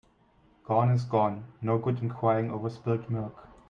Gone 0.63 0.89
is 0.89 1.03
gone. 1.03 1.43
No 1.61 1.77
good 1.77 1.99
in 2.01 2.09
crying 2.09 2.49
over 2.49 2.71
spilt 2.71 3.07
milk. 3.07 3.47